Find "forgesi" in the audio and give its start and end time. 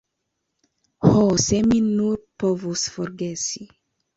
2.97-3.71